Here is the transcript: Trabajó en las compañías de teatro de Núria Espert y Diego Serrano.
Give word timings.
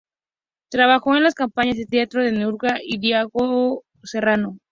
Trabajó 0.71 1.15
en 1.15 1.21
las 1.21 1.35
compañías 1.35 1.77
de 1.77 1.85
teatro 1.85 2.23
de 2.23 2.31
Núria 2.31 2.47
Espert 2.71 2.81
y 2.85 2.97
Diego 2.97 3.83
Serrano. 4.03 4.57